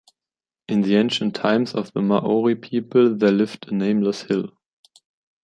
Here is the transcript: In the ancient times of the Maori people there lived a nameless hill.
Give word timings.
In 0.67 0.81
the 0.81 0.95
ancient 0.95 1.35
times 1.35 1.75
of 1.75 1.93
the 1.93 2.01
Maori 2.01 2.55
people 2.55 3.13
there 3.15 3.29
lived 3.31 3.67
a 3.71 3.75
nameless 3.75 4.23
hill. 4.23 4.51